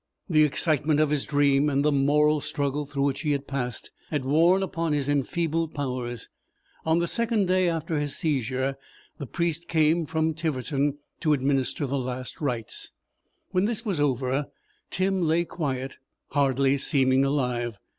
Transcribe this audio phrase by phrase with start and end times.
[0.27, 4.25] The excitement of his dream and the moral struggle through which he had passed had
[4.25, 6.27] worn upon his enfeebled powers.
[6.87, 8.77] On the second day after his seizure
[9.19, 12.93] the priest came from Tiverton to administer the last rites.
[13.51, 14.47] When this was over,
[14.89, 17.77] Tim lay quiet, hardly seeming alive.